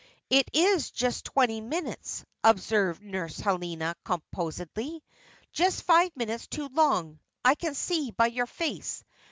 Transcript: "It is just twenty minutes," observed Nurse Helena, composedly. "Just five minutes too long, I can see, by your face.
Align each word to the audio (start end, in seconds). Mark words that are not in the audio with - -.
"It 0.31 0.49
is 0.53 0.89
just 0.89 1.25
twenty 1.25 1.61
minutes," 1.61 2.25
observed 2.43 3.03
Nurse 3.03 3.37
Helena, 3.37 3.93
composedly. 4.03 5.03
"Just 5.51 5.83
five 5.83 6.09
minutes 6.17 6.47
too 6.47 6.69
long, 6.69 7.19
I 7.45 7.53
can 7.53 7.75
see, 7.75 8.09
by 8.09 8.25
your 8.25 8.47
face. 8.47 9.03